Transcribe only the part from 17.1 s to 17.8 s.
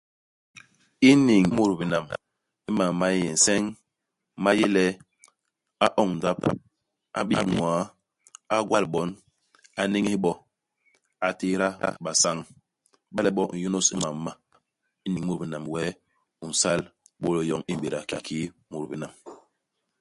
bôlô yoñ i